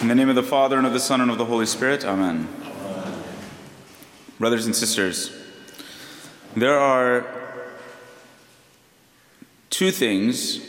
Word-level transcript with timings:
In 0.00 0.08
the 0.08 0.14
name 0.14 0.30
of 0.30 0.34
the 0.34 0.42
Father, 0.42 0.78
and 0.78 0.86
of 0.86 0.94
the 0.94 0.98
Son, 0.98 1.20
and 1.20 1.30
of 1.30 1.36
the 1.36 1.44
Holy 1.44 1.66
Spirit, 1.66 2.06
Amen. 2.06 2.48
Brothers 4.38 4.64
and 4.64 4.74
sisters, 4.74 5.30
there 6.56 6.78
are 6.78 7.26
two 9.68 9.90
things 9.90 10.66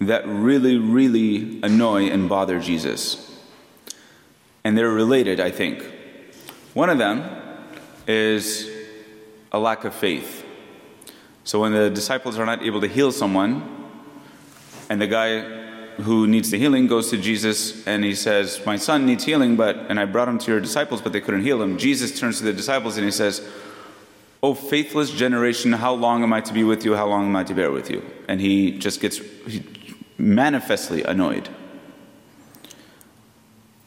that 0.00 0.26
really, 0.26 0.76
really 0.76 1.60
annoy 1.62 2.10
and 2.10 2.28
bother 2.28 2.58
Jesus. 2.58 3.40
And 4.64 4.76
they're 4.76 4.90
related, 4.90 5.38
I 5.38 5.52
think. 5.52 5.80
One 6.74 6.90
of 6.90 6.98
them 6.98 7.30
is 8.08 8.68
a 9.52 9.58
lack 9.60 9.84
of 9.84 9.94
faith. 9.94 10.44
So 11.44 11.60
when 11.60 11.72
the 11.72 11.90
disciples 11.90 12.40
are 12.40 12.46
not 12.46 12.60
able 12.60 12.80
to 12.80 12.88
heal 12.88 13.12
someone, 13.12 13.88
and 14.90 15.00
the 15.00 15.06
guy 15.06 15.57
who 16.02 16.26
needs 16.26 16.50
the 16.50 16.58
healing 16.58 16.86
goes 16.86 17.10
to 17.10 17.16
Jesus 17.16 17.86
and 17.86 18.04
he 18.04 18.14
says, 18.14 18.60
My 18.64 18.76
son 18.76 19.06
needs 19.06 19.24
healing, 19.24 19.56
but 19.56 19.76
and 19.88 19.98
I 19.98 20.04
brought 20.04 20.28
him 20.28 20.38
to 20.38 20.50
your 20.50 20.60
disciples, 20.60 21.00
but 21.00 21.12
they 21.12 21.20
couldn't 21.20 21.42
heal 21.42 21.60
him. 21.60 21.76
Jesus 21.76 22.18
turns 22.18 22.38
to 22.38 22.44
the 22.44 22.52
disciples 22.52 22.96
and 22.96 23.04
he 23.04 23.10
says, 23.10 23.46
Oh, 24.42 24.54
faithless 24.54 25.10
generation, 25.10 25.72
how 25.72 25.94
long 25.94 26.22
am 26.22 26.32
I 26.32 26.40
to 26.42 26.52
be 26.52 26.62
with 26.62 26.84
you? 26.84 26.94
How 26.94 27.08
long 27.08 27.26
am 27.26 27.34
I 27.34 27.42
to 27.44 27.54
bear 27.54 27.72
with 27.72 27.90
you? 27.90 28.04
And 28.28 28.40
he 28.40 28.78
just 28.78 29.00
gets 29.00 29.20
manifestly 30.16 31.02
annoyed. 31.02 31.48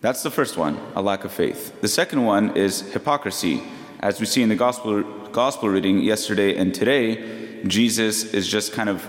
That's 0.00 0.22
the 0.22 0.30
first 0.30 0.56
one, 0.56 0.78
a 0.94 1.02
lack 1.02 1.24
of 1.24 1.32
faith. 1.32 1.80
The 1.80 1.88
second 1.88 2.24
one 2.24 2.56
is 2.56 2.92
hypocrisy. 2.92 3.62
As 3.98 4.20
we 4.20 4.26
see 4.26 4.42
in 4.42 4.48
the 4.48 4.54
gospel, 4.54 5.02
gospel 5.32 5.68
reading 5.68 6.00
yesterday 6.00 6.56
and 6.56 6.72
today, 6.72 7.60
Jesus 7.66 8.32
is 8.32 8.46
just 8.46 8.72
kind 8.72 8.88
of 8.88 9.04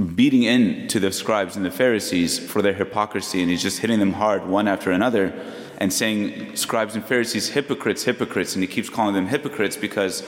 beating 0.00 0.44
in 0.44 0.88
to 0.88 0.98
the 0.98 1.12
scribes 1.12 1.56
and 1.56 1.64
the 1.64 1.70
Pharisees 1.70 2.38
for 2.38 2.62
their 2.62 2.72
hypocrisy, 2.72 3.42
and 3.42 3.50
he's 3.50 3.62
just 3.62 3.80
hitting 3.80 3.98
them 3.98 4.14
hard 4.14 4.46
one 4.46 4.66
after 4.66 4.90
another 4.90 5.34
and 5.78 5.92
saying, 5.92 6.56
Scribes 6.56 6.94
and 6.94 7.04
Pharisees, 7.04 7.48
hypocrites, 7.48 8.04
hypocrites. 8.04 8.54
And 8.54 8.62
he 8.62 8.68
keeps 8.68 8.88
calling 8.90 9.14
them 9.14 9.26
hypocrites 9.26 9.76
because 9.76 10.26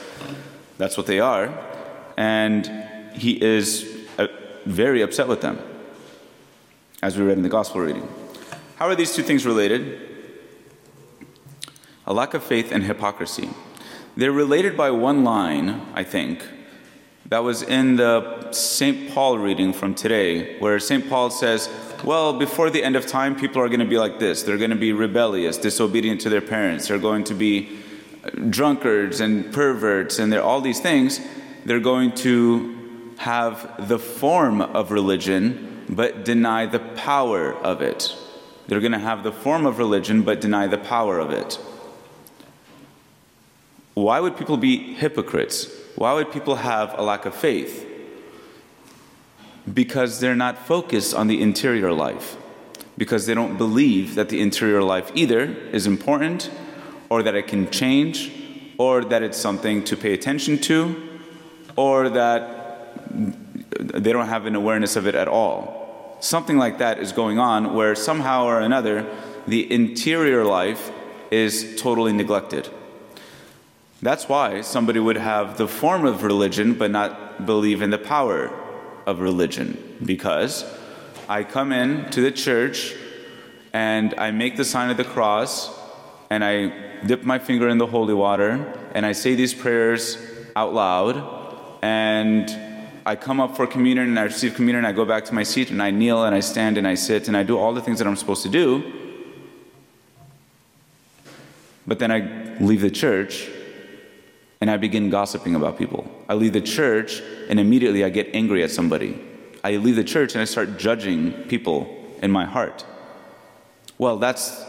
that's 0.78 0.96
what 0.96 1.06
they 1.06 1.20
are. 1.20 1.52
And 2.16 2.66
he 3.14 3.42
is 3.42 4.06
uh, 4.18 4.28
very 4.64 5.02
upset 5.02 5.28
with 5.28 5.42
them, 5.42 5.58
as 7.02 7.16
we 7.16 7.24
read 7.24 7.36
in 7.36 7.42
the 7.42 7.48
gospel 7.48 7.82
reading. 7.82 8.08
How 8.76 8.86
are 8.88 8.94
these 8.94 9.14
two 9.14 9.22
things 9.22 9.46
related? 9.46 10.00
A 12.06 12.12
lack 12.12 12.34
of 12.34 12.42
faith 12.42 12.72
and 12.72 12.82
hypocrisy. 12.84 13.50
They're 14.16 14.32
related 14.32 14.76
by 14.76 14.90
one 14.90 15.22
line, 15.24 15.86
I 15.94 16.02
think, 16.02 16.44
that 17.32 17.42
was 17.42 17.62
in 17.62 17.96
the 17.96 18.52
St. 18.52 19.10
Paul 19.10 19.38
reading 19.38 19.72
from 19.72 19.94
today, 19.94 20.58
where 20.58 20.78
St. 20.78 21.08
Paul 21.08 21.30
says, 21.30 21.70
Well, 22.04 22.38
before 22.38 22.68
the 22.68 22.84
end 22.84 22.94
of 22.94 23.06
time, 23.06 23.36
people 23.36 23.62
are 23.62 23.68
going 23.68 23.80
to 23.80 23.86
be 23.86 23.96
like 23.96 24.18
this. 24.18 24.42
They're 24.42 24.58
going 24.58 24.68
to 24.68 24.76
be 24.76 24.92
rebellious, 24.92 25.56
disobedient 25.56 26.20
to 26.20 26.28
their 26.28 26.42
parents. 26.42 26.88
They're 26.88 26.98
going 26.98 27.24
to 27.24 27.34
be 27.34 27.70
uh, 28.22 28.28
drunkards 28.50 29.20
and 29.20 29.50
perverts, 29.50 30.18
and 30.18 30.34
all 30.34 30.60
these 30.60 30.80
things. 30.80 31.22
They're 31.64 31.80
going 31.80 32.12
to 32.16 33.14
have 33.16 33.88
the 33.88 33.98
form 33.98 34.60
of 34.60 34.90
religion, 34.90 35.86
but 35.88 36.26
deny 36.26 36.66
the 36.66 36.80
power 36.80 37.54
of 37.54 37.80
it. 37.80 38.14
They're 38.66 38.80
going 38.80 38.92
to 38.92 38.98
have 38.98 39.22
the 39.22 39.32
form 39.32 39.64
of 39.64 39.78
religion, 39.78 40.20
but 40.20 40.42
deny 40.42 40.66
the 40.66 40.76
power 40.76 41.18
of 41.18 41.30
it. 41.30 41.58
Why 43.94 44.20
would 44.20 44.36
people 44.36 44.58
be 44.58 44.92
hypocrites? 44.92 45.78
Why 45.96 46.14
would 46.14 46.32
people 46.32 46.56
have 46.56 46.98
a 46.98 47.02
lack 47.02 47.26
of 47.26 47.34
faith? 47.34 47.88
Because 49.72 50.20
they're 50.20 50.34
not 50.34 50.58
focused 50.58 51.14
on 51.14 51.28
the 51.28 51.40
interior 51.40 51.92
life. 51.92 52.36
Because 52.98 53.26
they 53.26 53.34
don't 53.34 53.56
believe 53.56 54.14
that 54.16 54.28
the 54.28 54.40
interior 54.40 54.82
life 54.82 55.10
either 55.14 55.42
is 55.72 55.86
important, 55.86 56.50
or 57.08 57.22
that 57.22 57.34
it 57.34 57.46
can 57.46 57.70
change, 57.70 58.32
or 58.78 59.04
that 59.04 59.22
it's 59.22 59.38
something 59.38 59.84
to 59.84 59.96
pay 59.96 60.12
attention 60.12 60.58
to, 60.58 60.96
or 61.76 62.08
that 62.08 62.94
they 63.78 64.12
don't 64.12 64.28
have 64.28 64.46
an 64.46 64.54
awareness 64.54 64.96
of 64.96 65.06
it 65.06 65.14
at 65.14 65.28
all. 65.28 66.16
Something 66.20 66.58
like 66.58 66.78
that 66.78 66.98
is 66.98 67.12
going 67.12 67.38
on 67.38 67.74
where 67.74 67.94
somehow 67.94 68.44
or 68.44 68.60
another 68.60 69.06
the 69.46 69.70
interior 69.72 70.44
life 70.44 70.90
is 71.30 71.80
totally 71.80 72.12
neglected. 72.12 72.68
That's 74.02 74.28
why 74.28 74.62
somebody 74.62 74.98
would 74.98 75.16
have 75.16 75.58
the 75.58 75.68
form 75.68 76.04
of 76.04 76.24
religion 76.24 76.74
but 76.74 76.90
not 76.90 77.46
believe 77.46 77.82
in 77.82 77.90
the 77.90 77.98
power 77.98 78.50
of 79.06 79.20
religion. 79.20 79.96
Because 80.04 80.64
I 81.28 81.44
come 81.44 81.70
in 81.70 82.10
to 82.10 82.20
the 82.20 82.32
church 82.32 82.96
and 83.72 84.12
I 84.18 84.32
make 84.32 84.56
the 84.56 84.64
sign 84.64 84.90
of 84.90 84.96
the 84.96 85.04
cross 85.04 85.70
and 86.30 86.42
I 86.42 86.72
dip 87.06 87.22
my 87.22 87.38
finger 87.38 87.68
in 87.68 87.78
the 87.78 87.86
holy 87.86 88.12
water 88.12 88.74
and 88.92 89.06
I 89.06 89.12
say 89.12 89.36
these 89.36 89.54
prayers 89.54 90.18
out 90.56 90.74
loud 90.74 91.78
and 91.80 92.50
I 93.06 93.14
come 93.14 93.40
up 93.40 93.56
for 93.56 93.68
communion 93.68 94.08
and 94.08 94.18
I 94.18 94.24
receive 94.24 94.56
communion 94.56 94.84
and 94.84 94.86
I 94.86 94.92
go 94.92 95.04
back 95.04 95.24
to 95.26 95.34
my 95.34 95.44
seat 95.44 95.70
and 95.70 95.80
I 95.80 95.92
kneel 95.92 96.24
and 96.24 96.34
I 96.34 96.40
stand 96.40 96.76
and 96.76 96.88
I 96.88 96.96
sit 96.96 97.28
and 97.28 97.36
I 97.36 97.44
do 97.44 97.56
all 97.56 97.72
the 97.72 97.80
things 97.80 97.98
that 97.98 98.08
I'm 98.08 98.16
supposed 98.16 98.42
to 98.42 98.48
do. 98.48 98.82
But 101.86 102.00
then 102.00 102.10
I 102.10 102.56
leave 102.58 102.80
the 102.80 102.90
church 102.90 103.48
and 104.62 104.70
I 104.70 104.76
begin 104.76 105.10
gossiping 105.10 105.56
about 105.56 105.76
people. 105.76 106.08
I 106.28 106.34
leave 106.34 106.52
the 106.52 106.60
church 106.60 107.20
and 107.48 107.58
immediately 107.58 108.04
I 108.04 108.10
get 108.10 108.28
angry 108.32 108.62
at 108.62 108.70
somebody. 108.70 109.20
I 109.64 109.74
leave 109.74 109.96
the 109.96 110.04
church 110.04 110.34
and 110.34 110.40
I 110.40 110.44
start 110.44 110.78
judging 110.78 111.32
people 111.48 112.14
in 112.22 112.30
my 112.30 112.44
heart. 112.44 112.86
Well, 113.98 114.18
that's 114.18 114.64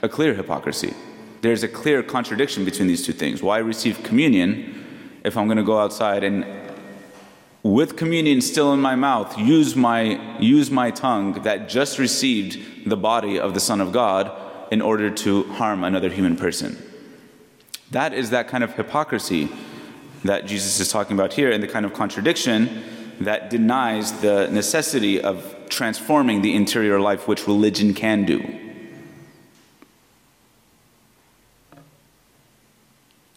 a 0.00 0.08
clear 0.08 0.32
hypocrisy. 0.34 0.94
There's 1.40 1.64
a 1.64 1.68
clear 1.68 2.04
contradiction 2.04 2.64
between 2.64 2.86
these 2.86 3.04
two 3.04 3.12
things. 3.12 3.42
Why 3.42 3.58
receive 3.58 4.04
communion 4.04 4.86
if 5.24 5.36
I'm 5.36 5.48
going 5.48 5.58
to 5.58 5.64
go 5.64 5.80
outside 5.80 6.22
and 6.22 6.46
with 7.64 7.96
communion 7.96 8.40
still 8.40 8.72
in 8.72 8.80
my 8.80 8.94
mouth 8.94 9.36
use 9.36 9.74
my 9.74 10.38
use 10.38 10.70
my 10.70 10.92
tongue 10.92 11.42
that 11.42 11.68
just 11.68 11.98
received 11.98 12.88
the 12.88 12.96
body 12.96 13.40
of 13.40 13.54
the 13.54 13.60
son 13.60 13.80
of 13.80 13.90
God 13.90 14.30
in 14.70 14.80
order 14.80 15.10
to 15.10 15.42
harm 15.54 15.82
another 15.82 16.10
human 16.10 16.36
person? 16.36 16.80
That 17.90 18.12
is 18.12 18.30
that 18.30 18.48
kind 18.48 18.64
of 18.64 18.74
hypocrisy 18.74 19.48
that 20.24 20.46
Jesus 20.46 20.80
is 20.80 20.90
talking 20.90 21.16
about 21.16 21.32
here, 21.32 21.50
and 21.50 21.62
the 21.62 21.68
kind 21.68 21.86
of 21.86 21.94
contradiction 21.94 22.82
that 23.20 23.48
denies 23.48 24.20
the 24.20 24.48
necessity 24.48 25.20
of 25.20 25.54
transforming 25.68 26.42
the 26.42 26.54
interior 26.54 27.00
life, 27.00 27.28
which 27.28 27.46
religion 27.46 27.94
can 27.94 28.24
do. 28.24 28.44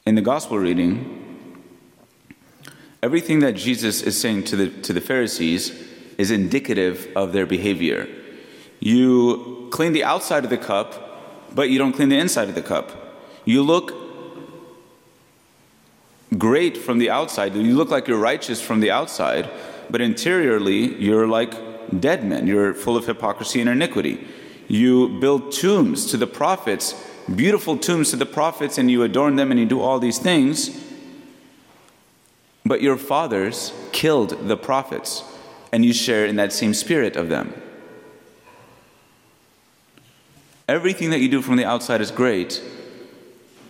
In 0.06 0.16
the 0.16 0.22
gospel 0.22 0.58
reading, 0.58 1.64
everything 3.04 3.40
that 3.40 3.54
Jesus 3.54 4.02
is 4.02 4.20
saying 4.20 4.46
to 4.46 4.56
the, 4.56 4.70
to 4.82 4.94
the 4.94 5.02
Pharisees 5.02 5.70
is 6.18 6.32
indicative 6.32 7.08
of 7.16 7.32
their 7.32 7.46
behavior. 7.46 8.08
You 8.80 9.68
clean 9.72 9.94
the 9.94 10.04
outside 10.04 10.44
of 10.44 10.50
the 10.50 10.58
cup, 10.58 11.54
but 11.54 11.70
you 11.70 11.78
don't 11.78 11.94
clean 11.94 12.10
the 12.10 12.18
inside 12.18 12.50
of 12.50 12.56
the 12.56 12.62
cup. 12.64 12.92
You 13.46 13.62
look 13.62 14.09
great 16.38 16.78
from 16.78 17.00
the 17.00 17.10
outside. 17.10 17.56
You 17.56 17.76
look 17.76 17.90
like 17.90 18.08
you're 18.08 18.20
righteous 18.20 18.62
from 18.62 18.80
the 18.80 18.92
outside, 18.92 19.50
but 19.90 20.02
interiorly, 20.02 20.96
you're 20.96 21.28
like 21.28 21.54
dead 22.00 22.24
men. 22.24 22.46
You're 22.46 22.74
full 22.74 22.96
of 22.96 23.06
hypocrisy 23.06 23.60
and 23.62 23.70
iniquity. 23.70 24.28
You 24.68 25.20
build 25.20 25.52
tombs 25.52 26.06
to 26.12 26.18
the 26.18 26.28
prophets, 26.28 26.94
beautiful 27.34 27.78
tombs 27.78 28.12
to 28.12 28.16
the 28.16 28.26
prophets, 28.26 28.78
and 28.78 28.92
you 28.92 29.04
adorn 29.04 29.36
them 29.36 29.50
and 29.52 29.60
you 29.60 29.66
do 29.66 29.82
all 29.82 30.00
these 30.00 30.20
things. 30.20 30.86
But 32.64 32.82
your 32.82 32.98
fathers 32.98 33.74
killed 33.92 34.48
the 34.48 34.58
prophets, 34.58 35.24
and 35.72 35.84
you 35.84 35.94
share 35.94 36.26
in 36.26 36.36
that 36.36 36.54
same 36.54 36.76
spirit 36.76 37.16
of 37.16 37.30
them. 37.30 37.60
Everything 40.68 41.10
that 41.10 41.20
you 41.20 41.30
do 41.30 41.42
from 41.42 41.56
the 41.56 41.66
outside 41.66 42.00
is 42.00 42.12
great, 42.12 42.62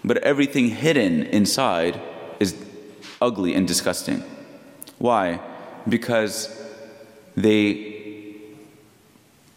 but 0.04 0.18
everything 0.18 0.68
hidden 0.68 1.24
inside 1.24 2.02
is 2.40 2.56
ugly 3.22 3.54
and 3.54 3.68
disgusting. 3.68 4.24
Why? 4.98 5.40
Because 5.88 6.56
they 7.36 8.36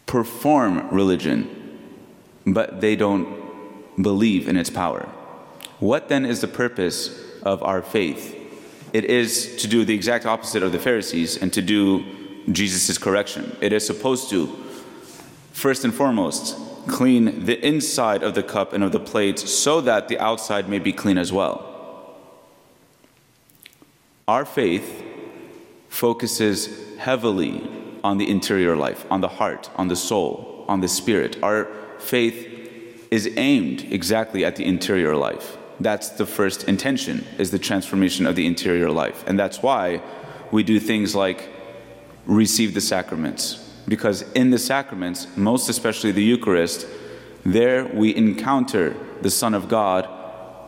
perform 0.05 0.89
religion, 0.89 1.49
but 2.45 2.81
they 2.81 2.95
don't 2.95 4.01
believe 4.01 4.47
in 4.47 4.57
its 4.57 4.69
power. 4.69 5.09
What 5.79 6.09
then 6.09 6.25
is 6.25 6.41
the 6.41 6.47
purpose 6.47 7.19
of 7.41 7.61
our 7.63 7.81
faith? 7.81 8.35
It 8.93 9.05
is 9.05 9.55
to 9.57 9.67
do 9.67 9.83
the 9.83 9.95
exact 9.95 10.25
opposite 10.25 10.63
of 10.63 10.71
the 10.71 10.79
Pharisees 10.79 11.35
and 11.37 11.51
to 11.53 11.61
do 11.61 12.05
Jesus' 12.51 12.97
correction. 12.97 13.57
It 13.59 13.73
is 13.73 13.85
supposed 13.85 14.29
to, 14.29 14.47
first 15.51 15.83
and 15.83 15.93
foremost, 15.93 16.57
clean 16.87 17.45
the 17.45 17.65
inside 17.65 18.23
of 18.23 18.35
the 18.35 18.43
cup 18.43 18.73
and 18.73 18.83
of 18.83 18.91
the 18.91 18.99
plates 18.99 19.51
so 19.51 19.81
that 19.81 20.09
the 20.09 20.19
outside 20.19 20.69
may 20.69 20.79
be 20.79 20.93
clean 20.93 21.17
as 21.17 21.31
well. 21.33 21.72
Our 24.27 24.45
faith 24.45 25.03
focuses 25.89 26.97
heavily 26.97 27.67
on 28.03 28.17
the 28.17 28.29
interior 28.29 28.75
life, 28.75 29.05
on 29.11 29.21
the 29.21 29.27
heart, 29.27 29.69
on 29.75 29.87
the 29.89 29.95
soul, 29.95 30.65
on 30.67 30.81
the 30.81 30.87
spirit. 30.87 31.41
Our 31.43 31.65
faith 31.99 33.07
is 33.11 33.29
aimed 33.37 33.83
exactly 33.91 34.45
at 34.45 34.55
the 34.55 34.65
interior 34.65 35.15
life. 35.15 35.57
That's 35.79 36.09
the 36.09 36.25
first 36.25 36.65
intention 36.65 37.25
is 37.37 37.51
the 37.51 37.59
transformation 37.59 38.25
of 38.25 38.35
the 38.35 38.45
interior 38.45 38.89
life. 38.89 39.23
And 39.27 39.37
that's 39.37 39.61
why 39.61 40.01
we 40.51 40.63
do 40.63 40.79
things 40.79 41.15
like 41.15 41.49
receive 42.25 42.73
the 42.73 42.81
sacraments 42.81 43.63
because 43.87 44.21
in 44.33 44.49
the 44.49 44.59
sacraments, 44.59 45.27
most 45.35 45.69
especially 45.69 46.11
the 46.11 46.23
Eucharist, 46.23 46.87
there 47.45 47.85
we 47.85 48.15
encounter 48.15 48.95
the 49.21 49.29
Son 49.29 49.53
of 49.53 49.67
God 49.67 50.07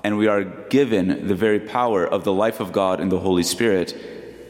and 0.06 0.20
we 0.20 0.28
are 0.28 0.44
given 0.70 1.28
the 1.28 1.34
very 1.34 1.60
power 1.60 2.06
of 2.06 2.24
the 2.24 2.32
life 2.32 2.60
of 2.60 2.72
God 2.72 3.02
in 3.02 3.10
the 3.10 3.22
Holy 3.22 3.42
Spirit, 3.42 3.98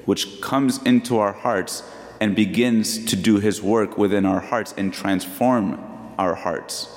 which 0.03 0.41
comes 0.41 0.83
into 0.83 1.17
our 1.17 1.31
hearts 1.31 1.81
and 2.19 2.35
begins 2.35 3.05
to 3.05 3.15
do 3.15 3.39
His 3.39 3.61
work 3.61 3.97
within 3.97 4.25
our 4.25 4.41
hearts 4.41 4.73
and 4.75 4.93
transform 4.93 5.79
our 6.17 6.35
hearts. 6.35 6.89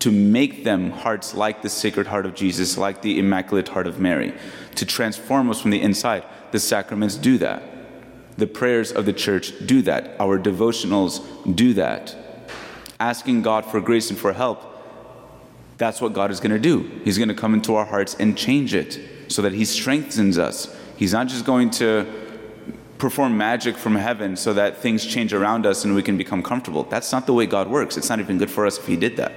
To 0.00 0.12
make 0.12 0.64
them 0.64 0.90
hearts 0.90 1.32
like 1.32 1.62
the 1.62 1.70
Sacred 1.70 2.06
Heart 2.08 2.26
of 2.26 2.34
Jesus, 2.34 2.76
like 2.76 3.00
the 3.00 3.18
Immaculate 3.18 3.68
Heart 3.68 3.86
of 3.86 3.98
Mary, 3.98 4.34
to 4.74 4.84
transform 4.84 5.48
us 5.48 5.62
from 5.62 5.70
the 5.70 5.80
inside. 5.80 6.24
The 6.50 6.60
sacraments 6.60 7.14
do 7.14 7.38
that. 7.38 7.62
The 8.36 8.46
prayers 8.46 8.92
of 8.92 9.06
the 9.06 9.14
church 9.14 9.54
do 9.64 9.80
that. 9.80 10.14
Our 10.20 10.38
devotionals 10.38 11.22
do 11.56 11.72
that. 11.72 12.14
Asking 13.00 13.40
God 13.40 13.64
for 13.64 13.80
grace 13.80 14.10
and 14.10 14.18
for 14.18 14.34
help, 14.34 14.73
that's 15.76 16.00
what 16.00 16.12
God 16.12 16.30
is 16.30 16.40
going 16.40 16.52
to 16.52 16.58
do. 16.58 17.00
He's 17.04 17.18
going 17.18 17.28
to 17.28 17.34
come 17.34 17.54
into 17.54 17.74
our 17.74 17.84
hearts 17.84 18.14
and 18.18 18.36
change 18.36 18.74
it 18.74 18.98
so 19.28 19.42
that 19.42 19.52
He 19.52 19.64
strengthens 19.64 20.38
us. 20.38 20.74
He's 20.96 21.12
not 21.12 21.28
just 21.28 21.44
going 21.44 21.70
to 21.70 22.06
perform 22.98 23.36
magic 23.36 23.76
from 23.76 23.96
heaven 23.96 24.36
so 24.36 24.52
that 24.54 24.78
things 24.78 25.04
change 25.04 25.32
around 25.32 25.66
us 25.66 25.84
and 25.84 25.94
we 25.94 26.02
can 26.02 26.16
become 26.16 26.42
comfortable. 26.42 26.84
That's 26.84 27.10
not 27.10 27.26
the 27.26 27.32
way 27.32 27.46
God 27.46 27.68
works. 27.68 27.96
It's 27.96 28.08
not 28.08 28.20
even 28.20 28.38
good 28.38 28.50
for 28.50 28.66
us 28.66 28.78
if 28.78 28.86
He 28.86 28.96
did 28.96 29.16
that. 29.16 29.32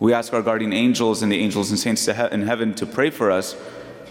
We 0.00 0.12
ask 0.12 0.32
our 0.32 0.42
guardian 0.42 0.72
angels 0.72 1.22
and 1.22 1.30
the 1.30 1.38
angels 1.38 1.70
and 1.70 1.78
saints 1.78 2.08
in 2.08 2.42
heaven 2.42 2.74
to 2.74 2.86
pray 2.86 3.10
for 3.10 3.30
us. 3.30 3.54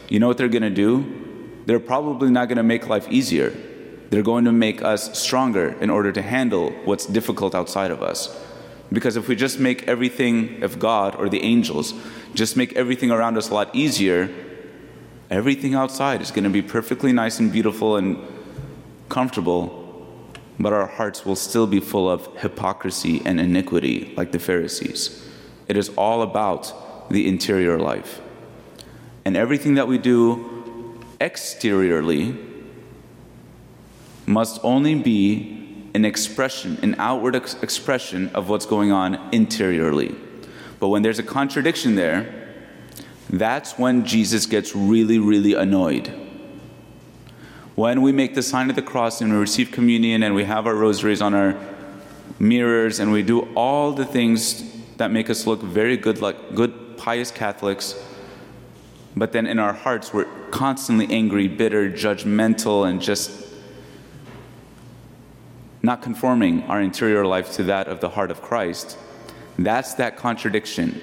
You 0.07 0.19
know 0.19 0.27
what 0.27 0.37
they're 0.37 0.47
going 0.47 0.61
to 0.63 0.69
do? 0.69 1.21
they're 1.65 1.79
probably 1.79 2.29
not 2.29 2.47
going 2.47 2.57
to 2.57 2.63
make 2.63 2.87
life 2.87 3.07
easier. 3.09 3.53
They're 4.09 4.23
going 4.23 4.45
to 4.45 4.51
make 4.51 4.81
us 4.81 5.17
stronger 5.17 5.69
in 5.79 5.89
order 5.89 6.11
to 6.11 6.21
handle 6.21 6.71
what's 6.85 7.05
difficult 7.05 7.55
outside 7.55 7.91
of 7.91 8.01
us. 8.01 8.37
Because 8.91 9.15
if 9.15 9.27
we 9.27 9.35
just 9.35 9.59
make 9.59 9.87
everything, 9.87 10.61
if 10.61 10.77
God 10.77 11.15
or 11.15 11.29
the 11.29 11.41
angels 11.41 11.93
just 12.33 12.57
make 12.57 12.73
everything 12.73 13.11
around 13.11 13.37
us 13.37 13.49
a 13.49 13.53
lot 13.53 13.73
easier, 13.73 14.29
everything 15.29 15.75
outside 15.75 16.21
is 16.21 16.31
going 16.31 16.43
to 16.43 16.49
be 16.49 16.61
perfectly 16.61 17.13
nice 17.13 17.39
and 17.39 17.51
beautiful 17.51 17.95
and 17.95 18.17
comfortable, 19.07 19.77
but 20.59 20.73
our 20.73 20.87
hearts 20.87 21.25
will 21.25 21.35
still 21.35 21.67
be 21.67 21.79
full 21.79 22.09
of 22.09 22.27
hypocrisy 22.37 23.21
and 23.25 23.39
iniquity 23.39 24.13
like 24.17 24.31
the 24.31 24.39
Pharisees. 24.39 25.25
It 25.67 25.77
is 25.77 25.89
all 25.97 26.21
about 26.21 27.09
the 27.09 27.27
interior 27.27 27.79
life. 27.79 28.21
And 29.23 29.37
everything 29.37 29.75
that 29.75 29.87
we 29.87 29.97
do 29.97 30.99
exteriorly 31.21 32.35
must 34.25 34.59
only 34.63 34.95
be 34.95 35.60
an 35.93 36.05
expression, 36.05 36.77
an 36.81 36.95
outward 36.97 37.35
ex- 37.35 37.55
expression 37.61 38.29
of 38.29 38.49
what's 38.49 38.65
going 38.65 38.91
on 38.91 39.29
interiorly. 39.31 40.15
But 40.79 40.89
when 40.89 41.01
there's 41.01 41.19
a 41.19 41.23
contradiction 41.23 41.95
there, 41.95 42.33
that's 43.29 43.77
when 43.77 44.05
Jesus 44.05 44.45
gets 44.45 44.75
really, 44.75 45.19
really 45.19 45.53
annoyed. 45.53 46.11
When 47.75 48.01
we 48.01 48.11
make 48.11 48.35
the 48.35 48.43
sign 48.43 48.69
of 48.69 48.75
the 48.75 48.81
cross 48.81 49.21
and 49.21 49.31
we 49.31 49.37
receive 49.37 49.71
communion 49.71 50.23
and 50.23 50.35
we 50.35 50.43
have 50.43 50.67
our 50.67 50.75
rosaries 50.75 51.21
on 51.21 51.33
our 51.33 51.57
mirrors 52.39 52.99
and 52.99 53.11
we 53.11 53.23
do 53.23 53.41
all 53.55 53.93
the 53.93 54.05
things 54.05 54.63
that 54.97 55.11
make 55.11 55.29
us 55.29 55.47
look 55.47 55.61
very 55.61 55.97
good, 55.97 56.21
like 56.21 56.55
good, 56.55 56.97
pious 56.97 57.31
Catholics, 57.31 57.95
but 59.15 59.31
then 59.31 59.45
in 59.45 59.59
our 59.59 59.73
hearts, 59.73 60.13
we're 60.13 60.27
constantly 60.51 61.07
angry, 61.09 61.47
bitter, 61.47 61.89
judgmental, 61.89 62.87
and 62.87 63.01
just 63.01 63.50
not 65.91 66.01
conforming 66.01 66.63
our 66.71 66.79
interior 66.79 67.25
life 67.25 67.51
to 67.51 67.63
that 67.63 67.85
of 67.89 67.99
the 67.99 68.07
heart 68.15 68.31
of 68.31 68.41
Christ. 68.41 68.97
That's 69.59 69.93
that 69.95 70.15
contradiction 70.15 71.01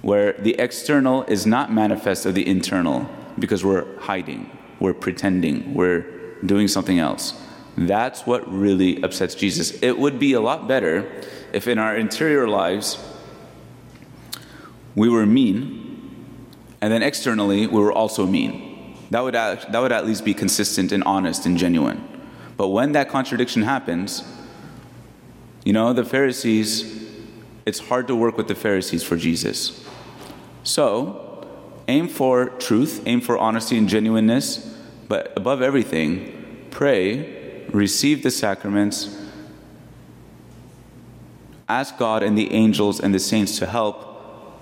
where 0.00 0.32
the 0.32 0.54
external 0.58 1.24
is 1.24 1.44
not 1.44 1.70
manifest 1.70 2.24
of 2.24 2.34
the 2.34 2.46
internal 2.48 3.06
because 3.38 3.62
we're 3.62 3.86
hiding, 3.98 4.50
we're 4.80 4.94
pretending, 4.94 5.74
we're 5.74 6.06
doing 6.46 6.68
something 6.68 6.98
else. 6.98 7.38
That's 7.76 8.26
what 8.26 8.50
really 8.50 9.02
upsets 9.02 9.34
Jesus. 9.34 9.66
It 9.82 9.98
would 9.98 10.18
be 10.18 10.32
a 10.32 10.40
lot 10.40 10.66
better 10.66 10.94
if 11.52 11.68
in 11.68 11.78
our 11.78 11.94
interior 11.94 12.48
lives 12.48 12.96
we 14.94 15.10
were 15.10 15.26
mean 15.26 15.60
and 16.80 16.90
then 16.90 17.02
externally, 17.02 17.66
we 17.66 17.78
were 17.78 17.92
also 17.92 18.24
mean. 18.24 18.96
That 19.10 19.20
would, 19.20 19.34
that 19.34 19.78
would 19.82 19.92
at 19.92 20.06
least 20.06 20.24
be 20.24 20.32
consistent 20.32 20.92
and 20.92 21.04
honest 21.04 21.44
and 21.44 21.58
genuine. 21.58 22.07
But 22.58 22.68
when 22.68 22.92
that 22.92 23.08
contradiction 23.08 23.62
happens, 23.62 24.24
you 25.64 25.72
know, 25.72 25.92
the 25.92 26.04
Pharisees, 26.04 27.06
it's 27.64 27.78
hard 27.78 28.08
to 28.08 28.16
work 28.16 28.36
with 28.36 28.48
the 28.48 28.54
Pharisees 28.54 29.04
for 29.04 29.16
Jesus. 29.16 29.86
So, 30.64 31.46
aim 31.86 32.08
for 32.08 32.50
truth, 32.50 33.02
aim 33.06 33.20
for 33.20 33.38
honesty 33.38 33.78
and 33.78 33.88
genuineness, 33.88 34.76
but 35.06 35.32
above 35.36 35.62
everything, 35.62 36.66
pray, 36.70 37.64
receive 37.70 38.24
the 38.24 38.30
sacraments, 38.30 39.16
ask 41.68 41.96
God 41.96 42.24
and 42.24 42.36
the 42.36 42.52
angels 42.52 42.98
and 42.98 43.14
the 43.14 43.20
saints 43.20 43.56
to 43.58 43.66
help 43.66 44.58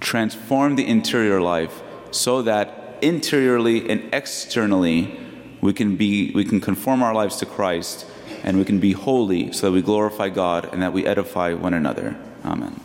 transform 0.00 0.76
the 0.76 0.86
interior 0.86 1.40
life 1.40 1.82
so 2.10 2.42
that 2.42 2.98
interiorly 3.00 3.88
and 3.88 4.12
externally 4.12 5.18
we 5.60 5.72
can 5.72 5.96
be 5.96 6.32
we 6.34 6.44
can 6.44 6.60
conform 6.60 7.02
our 7.02 7.14
lives 7.14 7.36
to 7.36 7.46
Christ 7.46 8.06
and 8.42 8.58
we 8.58 8.64
can 8.64 8.80
be 8.80 8.92
holy 8.92 9.52
so 9.52 9.66
that 9.66 9.72
we 9.72 9.82
glorify 9.82 10.28
God 10.28 10.72
and 10.72 10.82
that 10.82 10.92
we 10.92 11.06
edify 11.06 11.52
one 11.52 11.74
another. 11.74 12.16
Amen. 12.44 12.80